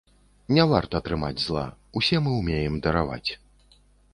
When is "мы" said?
2.29-2.33